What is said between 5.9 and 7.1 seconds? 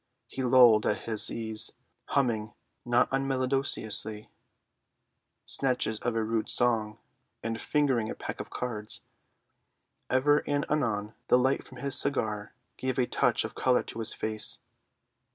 of a rude song,